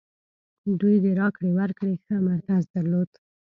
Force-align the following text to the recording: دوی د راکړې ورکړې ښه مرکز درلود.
دوی 0.79 0.95
د 1.03 1.05
راکړې 1.19 1.49
ورکړې 1.59 1.93
ښه 2.03 2.15
مرکز 2.29 2.63
درلود. 2.73 3.09